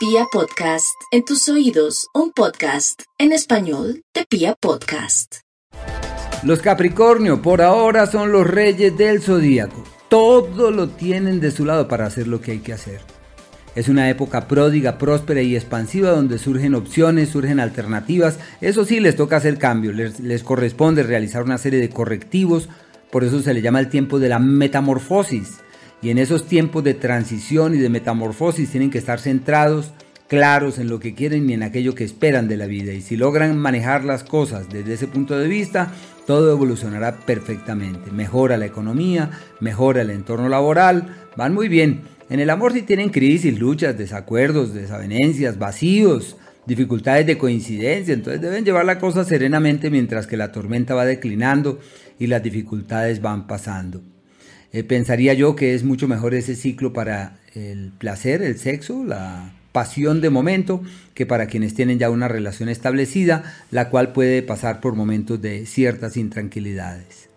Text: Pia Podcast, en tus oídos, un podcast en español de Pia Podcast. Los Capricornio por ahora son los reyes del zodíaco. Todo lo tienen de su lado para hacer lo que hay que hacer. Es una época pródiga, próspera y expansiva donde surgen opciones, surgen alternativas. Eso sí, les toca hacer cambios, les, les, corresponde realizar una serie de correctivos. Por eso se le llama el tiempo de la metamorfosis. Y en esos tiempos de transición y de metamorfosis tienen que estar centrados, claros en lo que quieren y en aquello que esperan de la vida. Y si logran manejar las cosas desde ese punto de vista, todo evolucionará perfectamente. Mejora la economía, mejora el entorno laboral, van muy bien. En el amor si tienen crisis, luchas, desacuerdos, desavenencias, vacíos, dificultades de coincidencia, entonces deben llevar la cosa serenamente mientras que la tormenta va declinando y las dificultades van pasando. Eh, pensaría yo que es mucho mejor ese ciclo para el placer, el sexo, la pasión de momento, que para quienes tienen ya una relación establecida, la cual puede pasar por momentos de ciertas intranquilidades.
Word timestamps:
Pia 0.00 0.24
Podcast, 0.32 0.96
en 1.10 1.26
tus 1.26 1.46
oídos, 1.50 2.08
un 2.14 2.32
podcast 2.32 3.02
en 3.18 3.32
español 3.32 4.02
de 4.14 4.24
Pia 4.24 4.54
Podcast. 4.58 5.40
Los 6.42 6.60
Capricornio 6.60 7.42
por 7.42 7.60
ahora 7.60 8.06
son 8.06 8.32
los 8.32 8.46
reyes 8.46 8.96
del 8.96 9.20
zodíaco. 9.20 9.84
Todo 10.08 10.70
lo 10.70 10.88
tienen 10.88 11.38
de 11.38 11.50
su 11.50 11.66
lado 11.66 11.86
para 11.86 12.06
hacer 12.06 12.28
lo 12.28 12.40
que 12.40 12.52
hay 12.52 12.58
que 12.60 12.72
hacer. 12.72 13.02
Es 13.74 13.90
una 13.90 14.08
época 14.08 14.48
pródiga, 14.48 14.96
próspera 14.96 15.42
y 15.42 15.54
expansiva 15.54 16.12
donde 16.12 16.38
surgen 16.38 16.74
opciones, 16.74 17.28
surgen 17.28 17.60
alternativas. 17.60 18.38
Eso 18.62 18.86
sí, 18.86 19.00
les 19.00 19.16
toca 19.16 19.36
hacer 19.36 19.58
cambios, 19.58 19.94
les, 19.94 20.18
les, 20.18 20.42
corresponde 20.42 21.02
realizar 21.02 21.42
una 21.42 21.58
serie 21.58 21.78
de 21.78 21.90
correctivos. 21.90 22.70
Por 23.10 23.22
eso 23.22 23.42
se 23.42 23.52
le 23.52 23.60
llama 23.60 23.80
el 23.80 23.90
tiempo 23.90 24.18
de 24.18 24.30
la 24.30 24.38
metamorfosis. 24.38 25.58
Y 26.02 26.10
en 26.10 26.18
esos 26.18 26.46
tiempos 26.46 26.82
de 26.82 26.94
transición 26.94 27.74
y 27.74 27.78
de 27.78 27.90
metamorfosis 27.90 28.70
tienen 28.70 28.90
que 28.90 28.98
estar 28.98 29.20
centrados, 29.20 29.92
claros 30.28 30.78
en 30.78 30.88
lo 30.88 31.00
que 31.00 31.14
quieren 31.14 31.50
y 31.50 31.54
en 31.54 31.62
aquello 31.62 31.94
que 31.94 32.04
esperan 32.04 32.48
de 32.48 32.56
la 32.56 32.66
vida. 32.66 32.92
Y 32.92 33.02
si 33.02 33.16
logran 33.16 33.58
manejar 33.58 34.04
las 34.04 34.24
cosas 34.24 34.68
desde 34.68 34.94
ese 34.94 35.08
punto 35.08 35.36
de 35.36 35.48
vista, 35.48 35.92
todo 36.26 36.52
evolucionará 36.52 37.16
perfectamente. 37.18 38.12
Mejora 38.12 38.56
la 38.56 38.66
economía, 38.66 39.30
mejora 39.58 40.02
el 40.02 40.10
entorno 40.10 40.48
laboral, 40.48 41.16
van 41.36 41.52
muy 41.52 41.68
bien. 41.68 42.02
En 42.30 42.38
el 42.38 42.48
amor 42.48 42.72
si 42.72 42.82
tienen 42.82 43.10
crisis, 43.10 43.58
luchas, 43.58 43.98
desacuerdos, 43.98 44.72
desavenencias, 44.72 45.58
vacíos, 45.58 46.36
dificultades 46.64 47.26
de 47.26 47.36
coincidencia, 47.36 48.14
entonces 48.14 48.40
deben 48.40 48.64
llevar 48.64 48.84
la 48.84 49.00
cosa 49.00 49.24
serenamente 49.24 49.90
mientras 49.90 50.28
que 50.28 50.36
la 50.36 50.52
tormenta 50.52 50.94
va 50.94 51.04
declinando 51.04 51.80
y 52.20 52.28
las 52.28 52.42
dificultades 52.42 53.20
van 53.20 53.48
pasando. 53.48 54.00
Eh, 54.72 54.84
pensaría 54.84 55.34
yo 55.34 55.56
que 55.56 55.74
es 55.74 55.84
mucho 55.84 56.06
mejor 56.06 56.34
ese 56.34 56.54
ciclo 56.54 56.92
para 56.92 57.38
el 57.54 57.90
placer, 57.98 58.42
el 58.42 58.58
sexo, 58.58 59.04
la 59.04 59.52
pasión 59.72 60.20
de 60.20 60.30
momento, 60.30 60.82
que 61.14 61.26
para 61.26 61.46
quienes 61.46 61.74
tienen 61.74 61.98
ya 61.98 62.10
una 62.10 62.28
relación 62.28 62.68
establecida, 62.68 63.44
la 63.70 63.88
cual 63.88 64.12
puede 64.12 64.42
pasar 64.42 64.80
por 64.80 64.94
momentos 64.94 65.40
de 65.40 65.66
ciertas 65.66 66.16
intranquilidades. 66.16 67.29